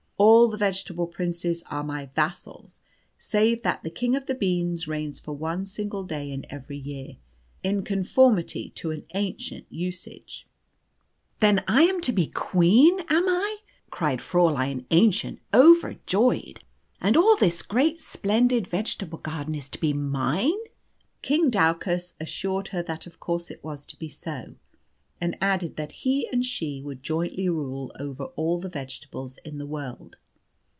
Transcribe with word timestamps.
All 0.21 0.47
the 0.47 0.57
vegetable 0.57 1.07
princes 1.07 1.63
are 1.71 1.83
my 1.83 2.07
vassals, 2.15 2.81
save 3.17 3.63
that 3.63 3.81
the 3.81 3.89
King 3.89 4.15
of 4.15 4.27
the 4.27 4.35
Beans 4.35 4.87
reigns 4.87 5.19
for 5.19 5.31
one 5.35 5.65
single 5.65 6.03
day 6.03 6.31
in 6.31 6.45
every 6.47 6.77
year, 6.77 7.15
in 7.63 7.81
conformity 7.83 8.69
to 8.75 8.91
an 8.91 9.03
ancient 9.15 9.65
usage." 9.71 10.45
"Then 11.39 11.63
I 11.67 11.83
am 11.83 12.01
to 12.01 12.11
be 12.13 12.25
a 12.25 12.29
queen, 12.31 12.99
am 13.09 13.27
I?" 13.27 13.57
cried 13.89 14.19
Fräulein 14.19 14.85
Aennchen, 14.91 15.39
overjoyed. 15.55 16.59
"And 17.01 17.17
all 17.17 17.35
this 17.35 17.63
great 17.63 17.99
splendid 17.99 18.67
vegetable 18.67 19.17
garden 19.19 19.55
is 19.55 19.69
to 19.69 19.79
be 19.79 19.91
mine?" 19.93 20.53
King 21.23 21.49
Daucus 21.49 22.13
assured 22.19 22.67
her 22.67 22.83
that 22.83 23.07
of 23.07 23.19
course 23.19 23.49
it 23.49 23.63
was 23.63 23.87
to 23.87 23.97
be 23.97 24.09
so, 24.09 24.53
and 25.23 25.37
added 25.39 25.75
that 25.75 25.91
he 25.91 26.27
and 26.33 26.43
she 26.43 26.81
would 26.81 27.03
jointly 27.03 27.47
rule 27.47 27.95
over 27.99 28.23
all 28.35 28.59
the 28.59 28.67
vegetables 28.69 29.37
in 29.45 29.59
the 29.59 29.67
world. 29.67 30.17